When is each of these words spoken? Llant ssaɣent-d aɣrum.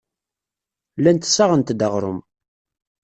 Llant 0.99 1.27
ssaɣent-d 1.29 1.85
aɣrum. 1.87 2.19